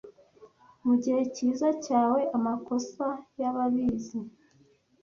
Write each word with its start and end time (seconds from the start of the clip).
Mugihe 0.85 1.21
cyiza 1.35 1.67
cyawe, 1.85 2.21
amakosa 2.37 3.05
yababizi 3.41 4.17